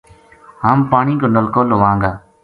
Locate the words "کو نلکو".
1.21-1.61